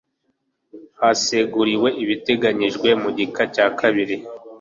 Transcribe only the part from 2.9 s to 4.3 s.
mu gika cya kabiri